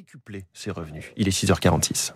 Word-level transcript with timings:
décupler 0.00 0.46
ses 0.54 0.70
revenus. 0.70 1.04
Il 1.18 1.28
est 1.28 1.30
6h46. 1.30 2.12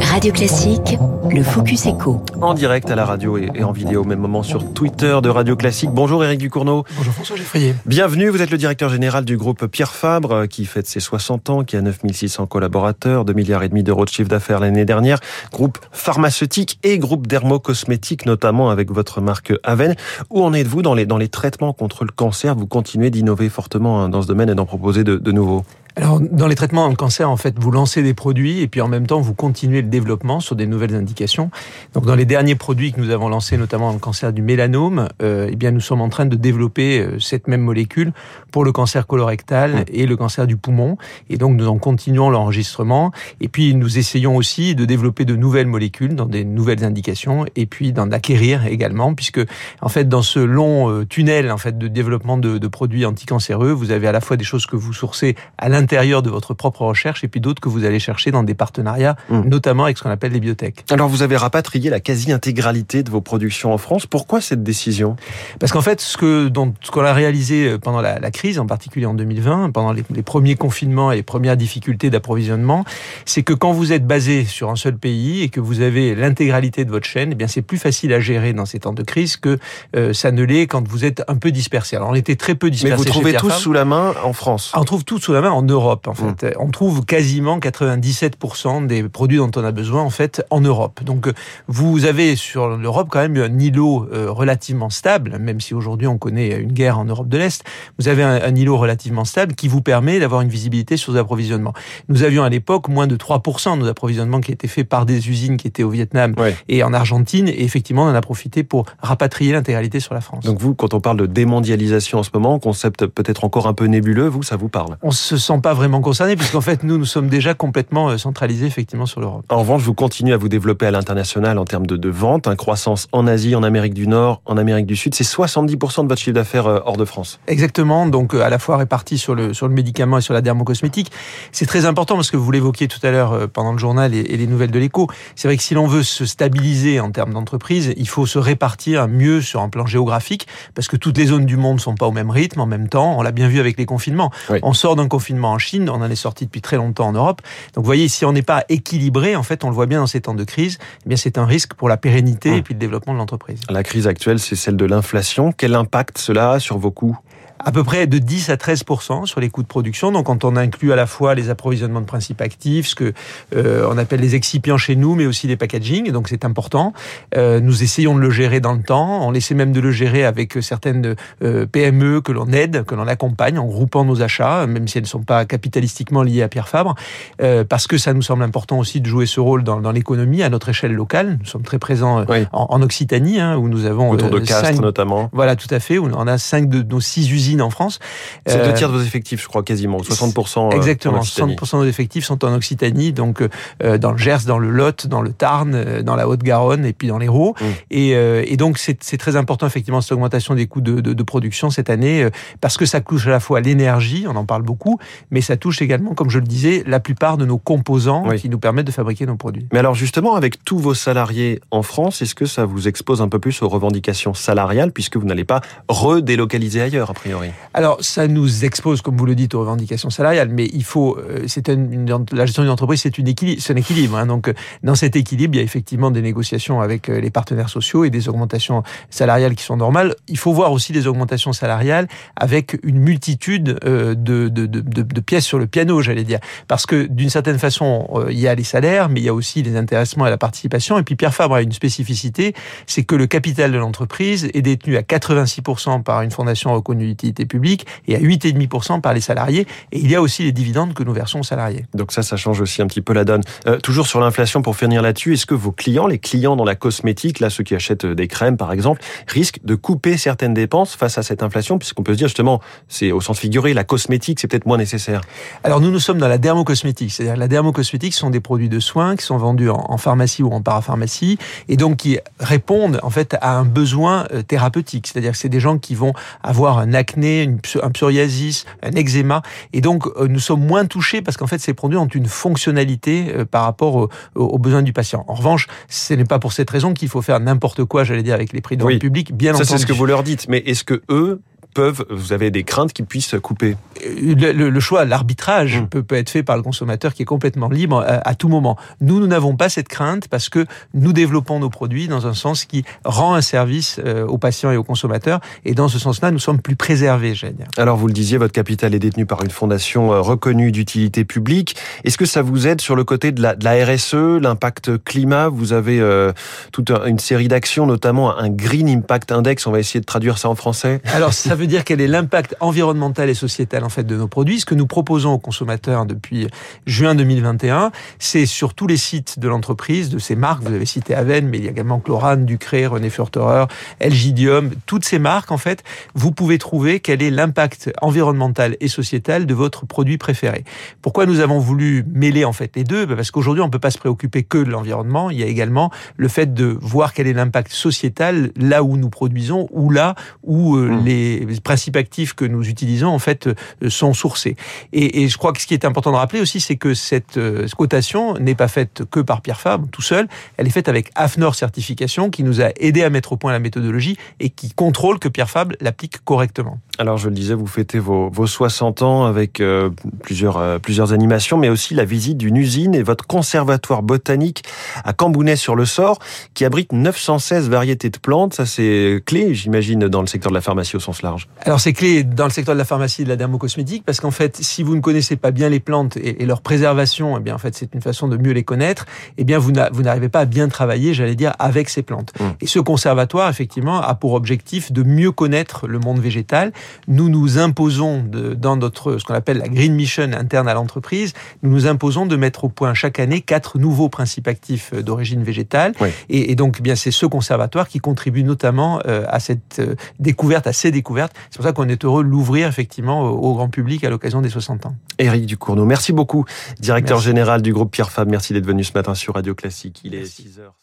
Radio 0.00 0.32
Classique, 0.32 0.98
le 1.30 1.44
Focus 1.44 1.86
Echo. 1.86 2.20
En 2.40 2.52
direct 2.52 2.90
à 2.90 2.96
la 2.96 3.04
radio 3.04 3.38
et 3.38 3.62
en 3.62 3.70
vidéo, 3.70 4.00
au 4.00 4.04
même 4.04 4.18
moment 4.18 4.42
sur 4.42 4.74
Twitter 4.74 5.16
de 5.22 5.28
Radio 5.28 5.54
Classique. 5.54 5.90
Bonjour 5.90 6.24
Éric 6.24 6.40
Ducournau. 6.40 6.82
Bonjour 6.96 7.12
François 7.12 7.36
Geffrier. 7.36 7.76
Bienvenue, 7.86 8.28
vous 8.28 8.42
êtes 8.42 8.50
le 8.50 8.58
directeur 8.58 8.88
général 8.88 9.24
du 9.24 9.36
groupe 9.36 9.68
Pierre 9.68 9.92
Fabre 9.92 10.32
euh, 10.32 10.46
qui 10.46 10.64
fête 10.64 10.88
ses 10.88 10.98
60 10.98 11.50
ans, 11.50 11.62
qui 11.62 11.76
a 11.76 11.80
9600 11.80 12.48
collaborateurs, 12.48 13.24
2 13.24 13.32
milliards 13.34 13.62
et 13.62 13.68
demi 13.68 13.84
d'euros 13.84 14.04
de 14.04 14.10
chiffre 14.10 14.28
d'affaires 14.28 14.58
l'année 14.58 14.84
dernière, 14.84 15.20
groupe 15.52 15.78
pharmaceutique 15.92 16.80
et 16.82 16.98
groupe 16.98 17.28
dermocosmétique 17.28 18.26
notamment 18.26 18.70
avec 18.70 18.90
votre 18.90 19.20
marque 19.20 19.52
Aven. 19.62 19.94
Où 20.30 20.42
en 20.42 20.54
êtes-vous 20.54 20.82
dans 20.82 20.94
les, 20.94 21.06
dans 21.06 21.18
les 21.18 21.28
traitements 21.28 21.72
contre 21.72 22.04
le 22.04 22.10
cancer? 22.10 22.56
Vous 22.56 22.66
continuez 22.66 23.10
d'innover 23.10 23.48
fortement 23.48 24.02
hein, 24.02 24.08
dans 24.08 24.22
ce 24.22 24.26
domaine 24.26 24.50
et 24.50 24.56
d'en 24.56 24.66
proposer 24.66 25.04
de, 25.04 25.18
de 25.18 25.30
nouveaux? 25.30 25.64
Alors, 25.98 26.20
dans 26.20 26.46
les 26.46 26.54
traitements 26.54 26.84
en 26.84 26.94
cancer, 26.94 27.28
en 27.28 27.36
fait, 27.36 27.58
vous 27.58 27.72
lancez 27.72 28.04
des 28.04 28.14
produits 28.14 28.60
et 28.60 28.68
puis 28.68 28.80
en 28.80 28.86
même 28.86 29.08
temps, 29.08 29.20
vous 29.20 29.34
continuez 29.34 29.82
le 29.82 29.88
développement 29.88 30.38
sur 30.38 30.54
des 30.54 30.68
nouvelles 30.68 30.94
indications. 30.94 31.50
Donc, 31.92 32.06
dans 32.06 32.14
les 32.14 32.24
derniers 32.24 32.54
produits 32.54 32.92
que 32.92 33.00
nous 33.00 33.10
avons 33.10 33.28
lancés, 33.28 33.56
notamment 33.56 33.92
le 33.92 33.98
cancer 33.98 34.32
du 34.32 34.40
mélanome, 34.40 35.08
euh, 35.22 35.48
eh 35.50 35.56
bien, 35.56 35.72
nous 35.72 35.80
sommes 35.80 36.00
en 36.00 36.08
train 36.08 36.26
de 36.26 36.36
développer 36.36 37.00
euh, 37.00 37.18
cette 37.18 37.48
même 37.48 37.62
molécule 37.62 38.12
pour 38.52 38.64
le 38.64 38.70
cancer 38.70 39.08
colorectal 39.08 39.84
et 39.88 40.06
le 40.06 40.16
cancer 40.16 40.46
du 40.46 40.56
poumon. 40.56 40.98
Et 41.30 41.36
donc, 41.36 41.56
nous 41.56 41.66
en 41.66 41.78
continuons 41.78 42.30
l'enregistrement. 42.30 43.10
Et 43.40 43.48
puis, 43.48 43.74
nous 43.74 43.98
essayons 43.98 44.36
aussi 44.36 44.76
de 44.76 44.84
développer 44.84 45.24
de 45.24 45.34
nouvelles 45.34 45.66
molécules 45.66 46.14
dans 46.14 46.26
des 46.26 46.44
nouvelles 46.44 46.84
indications 46.84 47.44
et 47.56 47.66
puis 47.66 47.92
d'en 47.92 48.12
acquérir 48.12 48.68
également, 48.68 49.14
puisque, 49.14 49.40
en 49.80 49.88
fait, 49.88 50.08
dans 50.08 50.22
ce 50.22 50.38
long 50.38 50.92
euh, 50.92 51.04
tunnel, 51.04 51.50
en 51.50 51.58
fait, 51.58 51.76
de 51.76 51.88
développement 51.88 52.38
de, 52.38 52.58
de 52.58 52.68
produits 52.68 53.04
anticancéreux, 53.04 53.72
vous 53.72 53.90
avez 53.90 54.06
à 54.06 54.12
la 54.12 54.20
fois 54.20 54.36
des 54.36 54.44
choses 54.44 54.66
que 54.66 54.76
vous 54.76 54.92
sourcez 54.92 55.34
à 55.58 55.68
l'intérieur 55.68 55.87
de 55.88 56.30
votre 56.30 56.54
propre 56.54 56.82
recherche 56.82 57.24
et 57.24 57.28
puis 57.28 57.40
d'autres 57.40 57.60
que 57.60 57.68
vous 57.68 57.84
allez 57.84 57.98
chercher 57.98 58.30
dans 58.30 58.42
des 58.42 58.54
partenariats, 58.54 59.16
mmh. 59.30 59.40
notamment 59.48 59.84
avec 59.84 59.98
ce 59.98 60.02
qu'on 60.02 60.10
appelle 60.10 60.32
les 60.32 60.40
biotech. 60.40 60.84
Alors 60.90 61.08
vous 61.08 61.22
avez 61.22 61.36
rapatrié 61.36 61.90
la 61.90 62.00
quasi-intégralité 62.00 63.02
de 63.02 63.10
vos 63.10 63.20
productions 63.20 63.72
en 63.72 63.78
France. 63.78 64.06
Pourquoi 64.06 64.40
cette 64.40 64.62
décision? 64.62 65.16
Parce 65.58 65.72
qu'en 65.72 65.80
fait, 65.80 66.00
ce 66.00 66.16
que 66.16 66.50
ce 66.82 66.90
qu'on 66.90 67.04
a 67.04 67.12
réalisé 67.12 67.68
euh, 67.68 67.78
pendant 67.78 68.00
la, 68.00 68.18
la, 68.18 68.30
crise, 68.30 68.58
en 68.58 68.66
particulier 68.66 69.06
en 69.06 69.14
2020, 69.14 69.70
pendant 69.70 69.92
les, 69.92 70.04
les 70.14 70.22
premiers 70.22 70.56
confinements 70.56 71.12
et 71.12 71.16
les 71.16 71.22
premières 71.22 71.56
difficultés 71.56 72.10
d'approvisionnement, 72.10 72.84
c'est 73.24 73.42
que 73.42 73.52
quand 73.52 73.72
vous 73.72 73.92
êtes 73.92 74.06
basé 74.06 74.44
sur 74.44 74.70
un 74.70 74.76
seul 74.76 74.96
pays 74.96 75.42
et 75.42 75.48
que 75.48 75.60
vous 75.60 75.80
avez 75.80 76.14
l'intégralité 76.14 76.84
de 76.84 76.90
votre 76.90 77.06
chaîne, 77.06 77.30
eh 77.32 77.34
bien 77.34 77.48
c'est 77.48 77.62
plus 77.62 77.78
facile 77.78 78.12
à 78.12 78.20
gérer 78.20 78.52
dans 78.52 78.66
ces 78.66 78.80
temps 78.80 78.92
de 78.92 79.02
crise 79.02 79.36
que 79.36 79.58
euh, 79.96 80.12
ça 80.12 80.30
ne 80.30 80.42
l'est 80.42 80.66
quand 80.66 80.86
vous 80.86 81.04
êtes 81.04 81.22
un 81.28 81.36
peu 81.36 81.50
dispersé. 81.50 81.96
Alors 81.96 82.10
on 82.10 82.14
était 82.14 82.36
très 82.36 82.54
peu 82.54 82.70
dispersé. 82.70 82.92
Mais 82.92 82.96
vous 82.96 83.04
trouvez 83.04 83.32
tout 83.34 83.50
sous 83.50 83.72
la 83.72 83.84
main 83.84 84.14
en 84.22 84.32
France? 84.32 84.72
On 84.74 84.84
trouve 84.84 85.04
tout 85.04 85.18
sous 85.18 85.32
la 85.32 85.40
main 85.40 85.50
en 85.50 85.62
Europe. 85.62 85.77
Europe. 85.78 86.08
En 86.08 86.14
fait, 86.14 86.42
mmh. 86.42 86.60
on 86.60 86.70
trouve 86.70 87.04
quasiment 87.04 87.58
97% 87.58 88.86
des 88.86 89.04
produits 89.04 89.38
dont 89.38 89.50
on 89.56 89.64
a 89.64 89.72
besoin 89.72 90.02
en 90.02 90.10
fait 90.10 90.44
en 90.50 90.60
Europe. 90.60 91.02
Donc, 91.04 91.28
vous 91.68 92.04
avez 92.04 92.36
sur 92.36 92.76
l'Europe 92.76 93.08
quand 93.10 93.20
même 93.20 93.36
un 93.36 93.58
îlot 93.58 94.08
euh, 94.12 94.30
relativement 94.30 94.90
stable, 94.90 95.38
même 95.38 95.60
si 95.60 95.74
aujourd'hui 95.74 96.06
on 96.06 96.18
connaît 96.18 96.60
une 96.60 96.72
guerre 96.72 96.98
en 96.98 97.04
Europe 97.04 97.28
de 97.28 97.38
l'Est. 97.38 97.64
Vous 97.98 98.08
avez 98.08 98.22
un, 98.22 98.40
un, 98.42 98.54
îlot 98.54 98.76
relativement 98.76 99.24
stable 99.24 99.54
qui 99.54 99.68
vous 99.68 99.80
permet 99.80 100.18
d'avoir 100.18 100.40
une 100.40 100.48
visibilité 100.48 100.96
sur 100.96 101.12
vos 101.12 101.18
approvisionnements. 101.18 101.74
Nous 102.08 102.22
avions 102.22 102.42
à 102.42 102.48
l'époque 102.48 102.88
moins 102.88 103.06
de 103.06 103.16
3% 103.16 103.76
de 103.76 103.82
nos 103.82 103.88
approvisionnements 103.88 104.40
qui 104.40 104.52
étaient 104.52 104.68
faits 104.68 104.88
par 104.88 105.06
des 105.06 105.28
usines 105.28 105.56
qui 105.56 105.66
étaient 105.66 105.82
au 105.82 105.90
Vietnam 105.90 106.34
ouais. 106.38 106.56
et 106.68 106.82
en 106.82 106.92
Argentine. 106.92 107.48
Et 107.48 107.64
effectivement, 107.64 108.04
on 108.04 108.10
en 108.10 108.14
a 108.14 108.20
profité 108.20 108.64
pour 108.64 108.86
rapatrier 109.00 109.52
l'intégralité 109.52 110.00
sur 110.00 110.14
la 110.14 110.20
France. 110.20 110.44
Donc 110.44 110.58
vous, 110.58 110.74
quand 110.74 110.94
on 110.94 111.00
parle 111.00 111.16
de 111.16 111.26
démondialisation 111.26 112.18
en 112.18 112.22
ce 112.22 112.30
moment, 112.34 112.58
concept 112.58 113.06
peut-être 113.06 113.44
encore 113.44 113.66
un 113.66 113.74
peu 113.74 113.86
nébuleux, 113.86 114.28
vous, 114.28 114.42
ça 114.42 114.56
vous 114.56 114.68
parle? 114.68 114.96
On 115.02 115.10
se 115.10 115.36
sent 115.36 115.57
pas 115.60 115.68
pas 115.68 115.74
vraiment 115.74 116.00
concerné, 116.00 116.34
puisqu'en 116.34 116.62
fait, 116.62 116.82
nous, 116.82 116.96
nous 116.96 117.04
sommes 117.04 117.28
déjà 117.28 117.52
complètement 117.52 118.08
euh, 118.08 118.16
centralisés, 118.16 118.64
effectivement, 118.64 119.04
sur 119.04 119.20
l'Europe. 119.20 119.44
En 119.50 119.58
revanche, 119.58 119.82
vous 119.82 119.92
continuez 119.92 120.32
à 120.32 120.38
vous 120.38 120.48
développer 120.48 120.86
à 120.86 120.90
l'international 120.90 121.58
en 121.58 121.66
termes 121.66 121.86
de, 121.86 121.98
de 121.98 122.08
vente, 122.08 122.46
une 122.46 122.56
croissance 122.56 123.06
en 123.12 123.26
Asie, 123.26 123.54
en 123.54 123.62
Amérique 123.62 123.92
du 123.92 124.08
Nord, 124.08 124.40
en 124.46 124.56
Amérique 124.56 124.86
du 124.86 124.96
Sud. 124.96 125.14
C'est 125.14 125.26
70% 125.26 126.04
de 126.04 126.08
votre 126.08 126.16
chiffre 126.16 126.32
d'affaires 126.32 126.66
euh, 126.66 126.80
hors 126.86 126.96
de 126.96 127.04
France. 127.04 127.38
Exactement, 127.48 128.06
donc 128.06 128.32
euh, 128.32 128.40
à 128.40 128.48
la 128.48 128.58
fois 128.58 128.78
réparti 128.78 129.18
sur 129.18 129.34
le, 129.34 129.52
sur 129.52 129.68
le 129.68 129.74
médicament 129.74 130.16
et 130.16 130.20
sur 130.22 130.32
la 130.32 130.40
dermocosmétique. 130.40 131.12
C'est 131.52 131.66
très 131.66 131.84
important 131.84 132.14
parce 132.14 132.30
que 132.30 132.38
vous 132.38 132.50
l'évoquiez 132.50 132.88
tout 132.88 133.06
à 133.06 133.10
l'heure 133.10 133.50
pendant 133.50 133.72
le 133.72 133.78
journal 133.78 134.14
et, 134.14 134.20
et 134.20 134.38
les 134.38 134.46
nouvelles 134.46 134.70
de 134.70 134.78
l'écho. 134.78 135.06
C'est 135.36 135.48
vrai 135.48 135.58
que 135.58 135.62
si 135.62 135.74
l'on 135.74 135.86
veut 135.86 136.02
se 136.02 136.24
stabiliser 136.24 136.98
en 136.98 137.10
termes 137.10 137.34
d'entreprise, 137.34 137.92
il 137.98 138.08
faut 138.08 138.24
se 138.24 138.38
répartir 138.38 139.06
mieux 139.06 139.42
sur 139.42 139.60
un 139.60 139.68
plan 139.68 139.84
géographique, 139.84 140.46
parce 140.74 140.88
que 140.88 140.96
toutes 140.96 141.18
les 141.18 141.26
zones 141.26 141.44
du 141.44 141.58
monde 141.58 141.74
ne 141.74 141.80
sont 141.80 141.94
pas 141.94 142.06
au 142.06 142.12
même 142.12 142.30
rythme 142.30 142.60
en 142.60 142.66
même 142.66 142.88
temps. 142.88 143.18
On 143.18 143.22
l'a 143.22 143.32
bien 143.32 143.48
vu 143.48 143.60
avec 143.60 143.78
les 143.78 143.84
confinements. 143.84 144.30
Oui. 144.48 144.60
On 144.62 144.72
sort 144.72 144.96
d'un 144.96 145.08
confinement 145.08 145.47
en 145.48 145.58
Chine, 145.58 145.88
on 145.90 145.94
en 145.94 146.10
est 146.10 146.16
sorti 146.16 146.44
depuis 146.44 146.60
très 146.60 146.76
longtemps 146.76 147.08
en 147.08 147.12
Europe. 147.12 147.42
Donc 147.74 147.84
vous 147.84 147.88
voyez, 147.88 148.08
si 148.08 148.24
on 148.24 148.32
n'est 148.32 148.42
pas 148.42 148.64
équilibré, 148.68 149.36
en 149.36 149.42
fait, 149.42 149.64
on 149.64 149.68
le 149.68 149.74
voit 149.74 149.86
bien 149.86 150.00
dans 150.00 150.06
ces 150.06 150.20
temps 150.20 150.34
de 150.34 150.44
crise, 150.44 150.78
eh 151.04 151.08
bien 151.08 151.16
c'est 151.16 151.38
un 151.38 151.46
risque 151.46 151.74
pour 151.74 151.88
la 151.88 151.96
pérennité 151.96 152.50
mmh. 152.50 152.54
et 152.54 152.62
puis 152.62 152.74
le 152.74 152.80
développement 152.80 153.12
de 153.12 153.18
l'entreprise. 153.18 153.60
La 153.68 153.82
crise 153.82 154.06
actuelle, 154.06 154.38
c'est 154.38 154.56
celle 154.56 154.76
de 154.76 154.84
l'inflation. 154.84 155.52
Quel 155.52 155.74
impact 155.74 156.18
cela 156.18 156.52
a 156.52 156.60
sur 156.60 156.78
vos 156.78 156.90
coûts? 156.90 157.18
À 157.58 157.72
peu 157.72 157.84
près 157.84 158.06
de 158.06 158.18
10 158.18 158.50
à 158.50 158.56
13% 158.56 159.26
sur 159.26 159.40
les 159.40 159.50
coûts 159.50 159.62
de 159.62 159.68
production. 159.68 160.12
Donc, 160.12 160.26
quand 160.26 160.44
on 160.44 160.56
inclut 160.56 160.92
à 160.92 160.96
la 160.96 161.06
fois 161.06 161.34
les 161.34 161.50
approvisionnements 161.50 162.00
de 162.00 162.06
principes 162.06 162.40
actifs, 162.40 162.88
ce 162.88 162.94
que 162.94 163.12
euh, 163.54 163.86
on 163.90 163.98
appelle 163.98 164.20
les 164.20 164.34
excipients 164.34 164.76
chez 164.76 164.96
nous, 164.96 165.14
mais 165.14 165.26
aussi 165.26 165.46
les 165.46 165.56
packaging, 165.56 166.10
donc 166.12 166.28
c'est 166.28 166.44
important. 166.44 166.92
Euh, 167.36 167.60
nous 167.60 167.82
essayons 167.82 168.14
de 168.14 168.20
le 168.20 168.30
gérer 168.30 168.60
dans 168.60 168.72
le 168.72 168.82
temps. 168.82 169.26
On 169.26 169.34
essaie 169.34 169.54
même 169.54 169.72
de 169.72 169.80
le 169.80 169.90
gérer 169.90 170.24
avec 170.24 170.58
certaines 170.60 171.16
euh, 171.42 171.66
PME 171.66 172.20
que 172.20 172.32
l'on 172.32 172.48
aide, 172.52 172.84
que 172.84 172.94
l'on 172.94 173.06
accompagne 173.06 173.58
en 173.58 173.66
groupant 173.66 174.04
nos 174.04 174.22
achats, 174.22 174.66
même 174.66 174.86
si 174.88 174.98
elles 174.98 175.04
ne 175.04 175.08
sont 175.08 175.22
pas 175.22 175.44
capitalistiquement 175.44 176.22
liées 176.22 176.42
à 176.42 176.48
Pierre 176.48 176.68
Fabre, 176.68 176.94
euh, 177.42 177.64
parce 177.64 177.86
que 177.86 177.98
ça 177.98 178.14
nous 178.14 178.22
semble 178.22 178.42
important 178.42 178.78
aussi 178.78 179.00
de 179.00 179.06
jouer 179.06 179.26
ce 179.26 179.40
rôle 179.40 179.64
dans, 179.64 179.80
dans 179.80 179.92
l'économie 179.92 180.42
à 180.42 180.48
notre 180.48 180.68
échelle 180.68 180.92
locale. 180.92 181.38
Nous 181.40 181.46
sommes 181.46 181.62
très 181.62 181.78
présents 181.78 182.24
oui. 182.28 182.46
en, 182.52 182.66
en, 182.70 182.82
Occitanie, 182.82 183.40
hein, 183.40 183.56
où 183.56 183.68
nous 183.68 183.84
avons 183.84 184.10
autour 184.10 184.30
de 184.30 184.38
Castres 184.38 184.66
cinq, 184.66 184.80
notamment. 184.80 185.28
Voilà, 185.32 185.56
tout 185.56 185.72
à 185.72 185.80
fait. 185.80 185.98
Où 185.98 186.08
on 186.14 186.26
a 186.26 186.38
cinq 186.38 186.68
de 186.68 186.82
nos 186.82 187.00
six 187.00 187.30
usines 187.30 187.47
en 187.60 187.70
France. 187.70 187.98
C'est 188.46 188.64
deux 188.64 188.74
tiers 188.74 188.90
de 188.90 188.98
vos 188.98 189.02
effectifs, 189.02 189.42
je 189.42 189.48
crois, 189.48 189.62
quasiment, 189.62 189.98
60%. 189.98 190.74
Exactement, 190.74 191.20
60% 191.20 191.72
de 191.72 191.76
nos 191.78 191.84
effectifs 191.84 192.24
sont 192.24 192.44
en 192.44 192.54
Occitanie, 192.54 193.12
donc 193.12 193.42
euh, 193.82 193.98
dans 193.98 194.12
le 194.12 194.18
Gers, 194.18 194.44
dans 194.46 194.58
le 194.58 194.70
Lot, 194.70 195.06
dans 195.06 195.22
le 195.22 195.32
Tarn, 195.32 195.74
euh, 195.74 196.02
dans 196.02 196.16
la 196.16 196.28
Haute-Garonne 196.28 196.84
et 196.84 196.92
puis 196.92 197.08
dans 197.08 197.18
l'Hérault. 197.18 197.54
Mmh. 197.60 197.64
Et, 197.90 198.14
euh, 198.14 198.44
et, 198.46 198.56
donc, 198.56 198.78
c'est 198.78 199.16
très 199.16 199.36
important, 199.36 199.66
effectivement, 199.66 200.00
cette 200.00 200.12
augmentation 200.12 200.54
des 200.54 200.66
coûts 200.66 200.80
de, 200.80 201.00
de, 201.00 201.12
de 201.12 201.22
production 201.22 201.70
cette 201.70 201.90
année, 201.90 202.22
euh, 202.22 202.30
parce 202.60 202.76
que 202.76 202.86
ça 202.86 203.00
touche 203.00 203.26
à 203.26 203.30
la 203.30 203.40
fois 203.40 203.60
l'énergie, 203.60 204.26
on 204.28 204.36
en 204.36 204.44
parle 204.44 204.62
beaucoup, 204.62 204.98
mais 205.30 205.40
ça 205.40 205.56
touche 205.56 205.82
également, 205.82 206.14
comme 206.14 206.30
je 206.30 206.38
le 206.38 206.46
disais, 206.46 206.82
la 206.86 207.00
plupart 207.00 207.36
de 207.36 207.44
nos 207.44 207.58
composants 207.58 208.24
oui. 208.26 208.40
qui 208.40 208.48
nous 208.48 208.58
permettent 208.58 208.86
de 208.86 208.92
fabriquer 208.92 209.26
nos 209.26 209.36
produits. 209.36 209.66
Mais 209.72 209.78
alors, 209.78 209.94
justement, 209.94 210.34
avec 210.34 210.64
tous 210.64 210.78
vos 210.78 210.94
salariés 210.94 211.60
en 211.70 211.82
France, 211.82 212.22
est-ce 212.22 212.34
que 212.34 212.46
ça 212.46 212.64
vous 212.64 212.88
expose 212.88 213.22
un 213.22 213.28
peu 213.28 213.38
plus 213.38 213.62
aux 213.62 213.68
revendications 213.68 214.34
salariales, 214.34 214.92
puisque 214.92 215.16
vous 215.16 215.26
n'allez 215.26 215.44
pas 215.44 215.60
redélocaliser 215.88 216.80
ailleurs, 216.80 217.10
a 217.10 217.14
priori? 217.14 217.37
Alors, 217.74 217.98
ça 218.00 218.26
nous 218.28 218.64
expose, 218.64 219.02
comme 219.02 219.16
vous 219.16 219.26
le 219.26 219.34
dites, 219.34 219.54
aux 219.54 219.60
revendications 219.60 220.10
salariales, 220.10 220.48
mais 220.48 220.68
il 220.72 220.84
faut, 220.84 221.16
euh, 221.16 221.44
c'est 221.46 221.68
la 221.68 222.46
gestion 222.46 222.62
d'une 222.62 222.72
entreprise, 222.72 223.00
c'est 223.00 223.18
un 223.18 223.76
équilibre. 223.76 224.16
Hein, 224.16 224.26
donc, 224.26 224.52
dans 224.82 224.94
cet 224.94 225.16
équilibre, 225.16 225.54
il 225.54 225.58
y 225.58 225.60
a 225.60 225.64
effectivement 225.64 226.10
des 226.10 226.22
négociations 226.22 226.80
avec 226.80 227.08
euh, 227.08 227.20
les 227.20 227.30
partenaires 227.30 227.68
sociaux 227.68 228.04
et 228.04 228.10
des 228.10 228.28
augmentations 228.28 228.82
salariales 229.10 229.54
qui 229.54 229.64
sont 229.64 229.76
normales. 229.76 230.14
Il 230.28 230.38
faut 230.38 230.52
voir 230.52 230.72
aussi 230.72 230.92
des 230.92 231.06
augmentations 231.06 231.52
salariales 231.52 232.08
avec 232.36 232.78
une 232.82 232.98
multitude 232.98 233.78
euh, 233.84 234.14
de, 234.14 234.48
de, 234.48 234.66
de, 234.66 234.80
de, 234.80 235.20
pièces 235.20 235.44
sur 235.44 235.58
le 235.58 235.66
piano, 235.66 236.00
j'allais 236.02 236.24
dire, 236.24 236.40
parce 236.66 236.86
que 236.86 237.06
d'une 237.06 237.30
certaine 237.30 237.58
façon, 237.58 238.08
il 238.30 238.38
y 238.38 238.48
a 238.48 238.54
les 238.54 238.64
salaires, 238.64 239.08
mais 239.08 239.20
il 239.20 239.24
y 239.24 239.28
a 239.28 239.34
aussi 239.34 239.62
les 239.62 239.76
intéressements 239.76 240.26
et 240.26 240.30
la 240.30 240.38
participation. 240.38 240.98
Et 240.98 241.02
puis 241.02 241.16
Pierre 241.16 241.34
Fabre 241.34 241.56
a 241.56 241.62
une 241.62 241.72
spécificité, 241.72 242.54
c'est 242.86 243.04
que 243.04 243.14
le 243.14 243.26
capital 243.26 243.72
de 243.72 243.78
l'entreprise 243.78 244.48
est 244.54 244.62
détenu 244.62 244.96
à 244.96 245.02
86% 245.02 246.02
par 246.02 246.22
une 246.22 246.30
fondation 246.30 246.72
reconnue 246.72 247.06
d'utilité 247.06 247.27
publique 247.32 247.86
et 248.06 248.16
à 248.16 248.20
8,5% 248.20 249.00
par 249.00 249.14
les 249.14 249.20
salariés. 249.20 249.66
Et 249.92 249.98
il 249.98 250.10
y 250.10 250.14
a 250.14 250.22
aussi 250.22 250.42
les 250.42 250.52
dividendes 250.52 250.94
que 250.94 251.02
nous 251.02 251.12
versons 251.12 251.40
aux 251.40 251.44
salariés. 251.44 251.86
Donc 251.94 252.12
ça, 252.12 252.22
ça 252.22 252.36
change 252.36 252.60
aussi 252.60 252.82
un 252.82 252.86
petit 252.86 253.00
peu 253.00 253.12
la 253.12 253.24
donne. 253.24 253.42
Euh, 253.66 253.78
toujours 253.78 254.06
sur 254.06 254.20
l'inflation, 254.20 254.62
pour 254.62 254.76
finir 254.76 255.02
là-dessus, 255.02 255.34
est-ce 255.34 255.46
que 255.46 255.54
vos 255.54 255.72
clients, 255.72 256.06
les 256.06 256.18
clients 256.18 256.56
dans 256.56 256.64
la 256.64 256.74
cosmétique, 256.74 257.40
là 257.40 257.50
ceux 257.50 257.64
qui 257.64 257.74
achètent 257.74 258.06
des 258.06 258.28
crèmes 258.28 258.56
par 258.56 258.72
exemple, 258.72 259.02
risquent 259.26 259.60
de 259.64 259.74
couper 259.74 260.16
certaines 260.16 260.54
dépenses 260.54 260.94
face 260.94 261.18
à 261.18 261.22
cette 261.22 261.42
inflation? 261.42 261.78
Puisqu'on 261.78 262.02
peut 262.02 262.12
se 262.12 262.18
dire 262.18 262.28
justement, 262.28 262.60
c'est 262.88 263.12
au 263.12 263.20
sens 263.20 263.38
figuré, 263.38 263.74
la 263.74 263.84
cosmétique, 263.84 264.40
c'est 264.40 264.48
peut-être 264.48 264.66
moins 264.66 264.78
nécessaire. 264.78 265.20
Alors 265.64 265.80
nous, 265.80 265.90
nous 265.90 266.00
sommes 266.00 266.18
dans 266.18 266.28
la 266.28 266.38
dermocosmétique. 266.38 267.12
C'est-à-dire 267.12 267.36
la 267.36 267.48
dermocosmétique 267.48 268.14
sont 268.14 268.30
des 268.30 268.40
produits 268.40 268.68
de 268.68 268.80
soins 268.80 269.16
qui 269.16 269.24
sont 269.24 269.36
vendus 269.36 269.70
en, 269.70 269.84
en 269.88 269.98
pharmacie 269.98 270.42
ou 270.42 270.50
en 270.52 270.62
parapharmacie 270.62 271.38
et 271.68 271.76
donc 271.76 271.98
qui 271.98 272.18
répondent 272.40 273.00
en 273.02 273.10
fait 273.10 273.36
à 273.40 273.56
un 273.56 273.64
besoin 273.64 274.26
euh, 274.32 274.42
thérapeutique. 274.42 275.06
C'est-à-dire 275.06 275.32
que 275.32 275.38
c'est 275.38 275.48
des 275.48 275.60
gens 275.60 275.78
qui 275.78 275.94
vont 275.94 276.12
avoir 276.42 276.78
un 276.78 276.94
acné, 276.94 277.17
une, 277.22 277.58
un 277.82 277.90
psoriasis, 277.90 278.64
un 278.82 278.92
eczéma. 278.92 279.42
Et 279.72 279.80
donc, 279.80 280.06
euh, 280.06 280.28
nous 280.28 280.40
sommes 280.40 280.64
moins 280.64 280.86
touchés 280.86 281.22
parce 281.22 281.36
qu'en 281.36 281.46
fait, 281.46 281.58
ces 281.58 281.74
produits 281.74 281.98
ont 281.98 282.06
une 282.06 282.26
fonctionnalité 282.26 283.32
euh, 283.34 283.44
par 283.44 283.64
rapport 283.64 283.96
aux, 283.96 284.08
aux 284.34 284.58
besoins 284.58 284.82
du 284.82 284.92
patient. 284.92 285.24
En 285.28 285.34
revanche, 285.34 285.66
ce 285.88 286.14
n'est 286.14 286.24
pas 286.24 286.38
pour 286.38 286.52
cette 286.52 286.70
raison 286.70 286.94
qu'il 286.94 287.08
faut 287.08 287.22
faire 287.22 287.40
n'importe 287.40 287.84
quoi, 287.84 288.04
j'allais 288.04 288.22
dire, 288.22 288.34
avec 288.34 288.52
les 288.52 288.60
prix 288.60 288.76
de 288.76 288.84
oui. 288.84 288.98
public. 288.98 289.34
Bien 289.36 289.52
Ça, 289.52 289.62
entendu. 289.62 289.70
c'est 289.70 289.78
ce 289.78 289.86
que 289.86 289.92
vous 289.92 290.06
leur 290.06 290.22
dites. 290.22 290.46
Mais 290.48 290.58
est-ce 290.58 290.84
que 290.84 291.02
eux 291.10 291.40
peuvent, 291.78 292.04
vous 292.10 292.32
avez 292.32 292.50
des 292.50 292.64
craintes 292.64 292.92
qu'ils 292.92 293.04
puissent 293.04 293.36
couper 293.40 293.76
le, 294.04 294.52
le, 294.52 294.80
choix, 294.80 295.04
l'arbitrage 295.04 295.80
mmh. 295.80 295.86
peut, 295.86 296.02
peut, 296.02 296.16
être 296.16 296.28
fait 296.28 296.42
par 296.42 296.56
le 296.56 296.64
consommateur 296.64 297.14
qui 297.14 297.22
est 297.22 297.24
complètement 297.24 297.68
libre 297.68 298.00
à, 298.00 298.28
à 298.28 298.34
tout 298.34 298.48
moment. 298.48 298.76
Nous, 299.00 299.20
nous 299.20 299.28
n'avons 299.28 299.54
pas 299.54 299.68
cette 299.68 299.86
crainte 299.86 300.26
parce 300.26 300.48
que 300.48 300.66
nous 300.92 301.12
développons 301.12 301.60
nos 301.60 301.70
produits 301.70 302.08
dans 302.08 302.26
un 302.26 302.34
sens 302.34 302.64
qui 302.64 302.84
rend 303.04 303.34
un 303.34 303.42
service 303.42 304.00
euh, 304.04 304.26
aux 304.26 304.38
patients 304.38 304.72
et 304.72 304.76
aux 304.76 304.82
consommateurs. 304.82 305.38
Et 305.64 305.74
dans 305.74 305.86
ce 305.86 306.00
sens-là, 306.00 306.32
nous 306.32 306.40
sommes 306.40 306.60
plus 306.60 306.74
préservés, 306.74 307.36
j'allais 307.36 307.52
dire. 307.52 307.68
Alors, 307.76 307.96
vous 307.96 308.08
le 308.08 308.12
disiez, 308.12 308.38
votre 308.38 308.52
capital 308.52 308.92
est 308.92 308.98
détenu 308.98 309.24
par 309.24 309.44
une 309.44 309.50
fondation 309.50 310.12
euh, 310.12 310.20
reconnue 310.20 310.72
d'utilité 310.72 311.24
publique. 311.24 311.76
Est-ce 312.02 312.18
que 312.18 312.26
ça 312.26 312.42
vous 312.42 312.66
aide 312.66 312.80
sur 312.80 312.96
le 312.96 313.04
côté 313.04 313.30
de 313.30 313.40
la, 313.40 313.54
de 313.54 313.64
la 313.64 313.84
RSE, 313.84 314.40
l'impact 314.42 315.04
climat? 315.04 315.48
Vous 315.48 315.72
avez 315.72 316.00
euh, 316.00 316.32
toute 316.72 316.90
une 316.90 317.20
série 317.20 317.46
d'actions, 317.46 317.86
notamment 317.86 318.36
un 318.36 318.48
Green 318.48 318.88
Impact 318.88 319.30
Index. 319.30 319.64
On 319.68 319.70
va 319.70 319.78
essayer 319.78 320.00
de 320.00 320.06
traduire 320.06 320.38
ça 320.38 320.48
en 320.48 320.56
français. 320.56 321.00
Alors, 321.14 321.32
ça 321.32 321.54
veut 321.54 321.67
dire 321.68 321.84
quel 321.84 322.00
est 322.00 322.08
l'impact 322.08 322.56
environnemental 322.60 323.28
et 323.30 323.34
sociétal 323.34 323.84
en 323.84 323.88
fait 323.88 324.04
de 324.04 324.16
nos 324.16 324.28
produits. 324.28 324.60
Ce 324.60 324.66
que 324.66 324.74
nous 324.74 324.86
proposons 324.86 325.32
aux 325.32 325.38
consommateurs 325.38 326.06
depuis 326.06 326.48
juin 326.86 327.14
2021, 327.14 327.92
c'est 328.18 328.46
sur 328.46 328.74
tous 328.74 328.86
les 328.86 328.96
sites 328.96 329.38
de 329.38 329.48
l'entreprise, 329.48 330.08
de 330.08 330.18
ces 330.18 330.34
marques. 330.34 330.62
Vous 330.62 330.74
avez 330.74 330.86
cité 330.86 331.14
Aven, 331.14 331.46
mais 331.46 331.58
il 331.58 331.64
y 331.64 331.68
a 331.68 331.70
également 331.70 332.00
Chlorane, 332.00 332.44
Ducré, 332.44 332.86
René 332.86 333.10
Furterer, 333.10 333.66
Elgidium. 334.00 334.70
Toutes 334.86 335.04
ces 335.04 335.18
marques, 335.18 335.52
en 335.52 335.58
fait, 335.58 335.84
vous 336.14 336.32
pouvez 336.32 336.58
trouver 336.58 337.00
quel 337.00 337.22
est 337.22 337.30
l'impact 337.30 337.92
environnemental 338.02 338.76
et 338.80 338.88
sociétal 338.88 339.46
de 339.46 339.54
votre 339.54 339.86
produit 339.86 340.18
préféré. 340.18 340.64
Pourquoi 341.02 341.26
nous 341.26 341.40
avons 341.40 341.58
voulu 341.58 342.04
mêler 342.12 342.44
en 342.44 342.52
fait 342.52 342.74
les 342.76 342.84
deux? 342.84 343.06
Ben, 343.06 343.16
Parce 343.16 343.30
qu'aujourd'hui, 343.30 343.62
on 343.62 343.66
ne 343.66 343.70
peut 343.70 343.78
pas 343.78 343.90
se 343.90 343.98
préoccuper 343.98 344.42
que 344.42 344.58
de 344.58 344.70
l'environnement. 344.70 345.30
Il 345.30 345.38
y 345.38 345.42
a 345.42 345.46
également 345.46 345.90
le 346.16 346.28
fait 346.28 346.54
de 346.54 346.76
voir 346.80 347.12
quel 347.12 347.26
est 347.26 347.32
l'impact 347.32 347.72
sociétal 347.72 348.50
là 348.56 348.82
où 348.82 348.96
nous 348.96 349.10
produisons 349.10 349.68
ou 349.70 349.90
là 349.90 350.14
où 350.42 350.76
euh, 350.76 350.88
mmh. 350.88 351.04
Les 351.48 351.60
principes 351.60 351.96
actifs 351.96 352.34
que 352.34 352.44
nous 352.44 352.68
utilisons 352.68 353.08
en 353.08 353.18
fait 353.18 353.46
euh, 353.46 353.90
sont 353.90 354.14
sourcés. 354.14 354.56
Et, 354.92 355.28
je 355.28 355.36
crois 355.38 355.52
que 355.52 355.60
ce 355.60 355.66
qui 355.66 355.74
est 355.74 355.84
important 355.84 356.12
de 356.12 356.16
rappeler 356.16 356.40
aussi, 356.40 356.60
c'est 356.60 356.76
que 356.76 356.94
cette 356.94 357.36
euh, 357.36 357.66
cotation 357.76 358.34
n'est 358.34 358.54
pas 358.54 358.68
faite 358.68 359.02
que 359.10 359.20
par 359.20 359.40
Pierre 359.40 359.60
Fabre 359.60 359.88
tout 359.90 360.02
seul. 360.02 360.28
Elle 360.56 360.66
est 360.66 360.70
faite 360.70 360.88
avec 360.88 361.10
AFNOR 361.14 361.54
Certification 361.54 362.30
qui 362.30 362.42
nous 362.42 362.60
a 362.60 362.70
aidé 362.76 363.02
à 363.02 363.10
mettre 363.10 363.32
au 363.32 363.36
point 363.36 363.52
la 363.52 363.58
méthodologie 363.58 364.16
et 364.40 364.50
qui 364.50 364.70
contrôle 364.72 365.18
que 365.18 365.28
Pierre 365.28 365.50
Fabre 365.50 365.74
l'applique 365.80 366.24
correctement. 366.24 366.78
Alors 366.98 367.16
je 367.16 367.28
le 367.28 367.34
disais, 367.34 367.54
vous 367.54 367.66
fêtez 367.66 367.98
vos, 367.98 368.28
vos 368.30 368.46
60 368.46 369.02
ans 369.02 369.24
avec 369.24 369.60
euh, 369.60 369.90
plusieurs, 370.22 370.80
plusieurs 370.80 371.12
animations, 371.12 371.56
mais 371.56 371.68
aussi 371.68 371.94
la 371.94 372.04
visite 372.04 372.38
d'une 372.38 372.56
usine 372.56 372.94
et 372.94 373.02
votre 373.02 373.26
conservatoire 373.26 374.02
botanique 374.02 374.62
à 375.04 375.12
Cambounet-sur-le-Sort 375.12 376.18
qui 376.54 376.64
abrite 376.64 376.92
916 376.92 377.68
variétés 377.68 378.10
de 378.10 378.18
plantes. 378.18 378.54
Ça 378.54 378.66
c'est 378.66 379.22
clé, 379.24 379.54
j'imagine, 379.54 380.08
dans 380.08 380.20
le 380.20 380.26
secteur 380.26 380.50
de 380.50 380.54
la 380.54 380.60
pharmacie 380.60 380.96
au 380.96 381.00
sens 381.00 381.22
large. 381.22 381.37
Alors 381.62 381.80
c'est 381.80 381.92
clé 381.92 382.24
dans 382.24 382.44
le 382.44 382.50
secteur 382.50 382.74
de 382.74 382.78
la 382.78 382.84
pharmacie 382.84 383.22
et 383.22 383.24
de 383.24 383.28
la 383.28 383.36
dermocosmétique 383.36 384.04
parce 384.04 384.20
qu'en 384.20 384.30
fait, 384.30 384.56
si 384.56 384.82
vous 384.82 384.94
ne 384.94 385.00
connaissez 385.00 385.36
pas 385.36 385.50
bien 385.50 385.68
les 385.68 385.80
plantes 385.80 386.16
et, 386.16 386.42
et 386.42 386.46
leur 386.46 386.60
préservation, 386.60 387.36
eh 387.36 387.40
bien 387.40 387.54
en 387.54 387.58
fait 387.58 387.74
c'est 387.74 387.94
une 387.94 388.02
façon 388.02 388.28
de 388.28 388.36
mieux 388.36 388.52
les 388.52 388.64
connaître. 388.64 389.06
Eh 389.36 389.44
bien 389.44 389.58
vous 389.58 389.72
n'arrivez 389.72 390.28
pas 390.28 390.40
à 390.40 390.44
bien 390.44 390.68
travailler, 390.68 391.14
j'allais 391.14 391.34
dire, 391.34 391.54
avec 391.58 391.88
ces 391.88 392.02
plantes. 392.02 392.32
Mmh. 392.38 392.44
Et 392.60 392.66
ce 392.66 392.78
conservatoire, 392.78 393.48
effectivement, 393.48 394.00
a 394.00 394.14
pour 394.14 394.34
objectif 394.34 394.92
de 394.92 395.02
mieux 395.02 395.32
connaître 395.32 395.86
le 395.86 395.98
monde 395.98 396.20
végétal 396.20 396.72
nous 397.06 397.28
nous 397.28 397.58
imposons 397.58 398.22
de, 398.22 398.54
dans 398.54 398.76
notre 398.76 399.18
ce 399.18 399.24
qu'on 399.24 399.34
appelle 399.34 399.58
la 399.58 399.68
Green 399.68 399.94
Mission 399.94 400.30
interne 400.32 400.68
à 400.68 400.74
l'entreprise, 400.74 401.32
nous 401.62 401.70
nous 401.70 401.86
imposons 401.86 402.26
de 402.26 402.36
mettre 402.36 402.64
au 402.64 402.68
point 402.68 402.94
chaque 402.94 403.18
année 403.18 403.40
quatre 403.40 403.78
nouveaux 403.78 404.08
principes 404.08 404.48
actifs 404.48 404.90
euh, 404.94 405.02
d'origine 405.02 405.42
végétale. 405.42 405.92
Oui. 406.00 406.08
Et, 406.28 406.50
et, 406.52 406.54
donc, 406.54 406.76
eh 406.78 406.82
bien 406.82 406.94
c'est 406.94 407.10
ce 407.10 407.26
conservatoire 407.26 407.88
qui 407.88 407.98
contribue 407.98 408.44
notamment 408.44 409.00
euh, 409.06 409.24
à 409.28 409.40
cette 409.40 409.78
euh, 409.78 409.94
découverte, 410.18 410.66
à 410.66 410.72
ces 410.72 410.90
découvertes. 410.90 411.27
C'est 411.50 411.56
pour 411.56 411.64
ça 411.64 411.72
qu'on 411.72 411.88
est 411.88 412.04
heureux 412.04 412.24
de 412.24 412.28
l'ouvrir 412.28 412.68
effectivement 412.68 413.28
au, 413.28 413.54
grand 413.54 413.68
public 413.68 414.04
à 414.04 414.10
l'occasion 414.10 414.40
des 414.40 414.50
60 414.50 414.86
ans. 414.86 414.96
Éric 415.18 415.46
Ducourneau, 415.46 415.84
merci 415.84 416.12
beaucoup, 416.12 416.44
directeur 416.80 417.18
merci. 417.18 417.26
général 417.28 417.62
du 417.62 417.72
groupe 417.72 417.90
Pierre 417.90 418.10
Fab. 418.10 418.28
Merci 418.28 418.52
d'être 418.52 418.66
venu 418.66 418.84
ce 418.84 418.92
matin 418.92 419.14
sur 419.14 419.34
Radio 419.34 419.54
Classique. 419.54 420.00
Il 420.04 420.14
est 420.14 420.24
6 420.24 420.60
heures. 420.60 420.74